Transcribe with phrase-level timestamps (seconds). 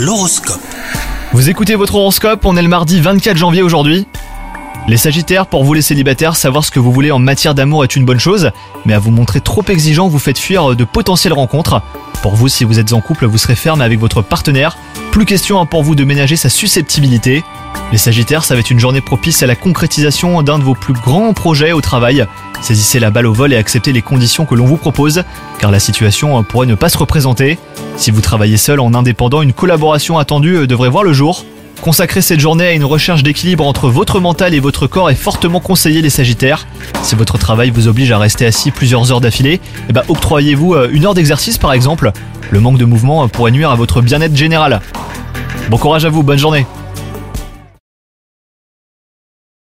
[0.00, 0.62] L'horoscope.
[1.34, 4.06] Vous écoutez votre horoscope, on est le mardi 24 janvier aujourd'hui.
[4.88, 7.96] Les Sagittaires, pour vous les célibataires, savoir ce que vous voulez en matière d'amour est
[7.96, 8.50] une bonne chose,
[8.86, 11.82] mais à vous montrer trop exigeant, vous faites fuir de potentielles rencontres.
[12.22, 14.78] Pour vous, si vous êtes en couple, vous serez ferme avec votre partenaire.
[15.10, 17.44] Plus question hein, pour vous de ménager sa susceptibilité.
[17.92, 20.94] Les Sagittaires, ça va être une journée propice à la concrétisation d'un de vos plus
[20.94, 22.26] grands projets au travail.
[22.60, 25.24] Saisissez la balle au vol et acceptez les conditions que l'on vous propose,
[25.58, 27.58] car la situation pourrait ne pas se représenter.
[27.96, 31.44] Si vous travaillez seul en indépendant, une collaboration attendue devrait voir le jour.
[31.80, 35.60] Consacrer cette journée à une recherche d'équilibre entre votre mental et votre corps est fortement
[35.60, 36.66] conseillé les Sagittaires.
[37.02, 40.90] Si votre travail vous oblige à rester assis plusieurs heures d'affilée, eh ben, octroyez-vous euh,
[40.92, 42.12] une heure d'exercice par exemple.
[42.50, 44.82] Le manque de mouvement pourrait nuire à votre bien-être général.
[45.70, 46.66] Bon courage à vous, bonne journée